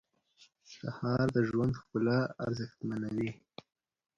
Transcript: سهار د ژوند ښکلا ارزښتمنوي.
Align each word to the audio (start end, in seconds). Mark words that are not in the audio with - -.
سهار 0.75 1.25
د 1.35 1.37
ژوند 1.49 1.73
ښکلا 1.79 2.19
ارزښتمنوي. 2.45 3.31